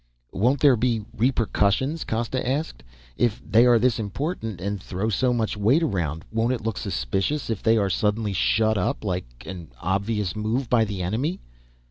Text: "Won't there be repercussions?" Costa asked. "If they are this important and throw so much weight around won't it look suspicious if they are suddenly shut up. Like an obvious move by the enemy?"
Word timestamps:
"Won't 0.31 0.61
there 0.61 0.75
be 0.75 1.05
repercussions?" 1.15 2.05
Costa 2.05 2.41
asked. 2.49 2.81
"If 3.17 3.39
they 3.47 3.67
are 3.67 3.77
this 3.77 3.99
important 3.99 4.59
and 4.59 4.81
throw 4.81 5.09
so 5.09 5.31
much 5.31 5.55
weight 5.55 5.83
around 5.83 6.25
won't 6.31 6.53
it 6.53 6.61
look 6.65 6.79
suspicious 6.79 7.51
if 7.51 7.61
they 7.61 7.77
are 7.77 7.87
suddenly 7.91 8.33
shut 8.33 8.79
up. 8.79 9.03
Like 9.05 9.25
an 9.45 9.67
obvious 9.79 10.35
move 10.35 10.71
by 10.71 10.85
the 10.85 11.03
enemy?" 11.03 11.39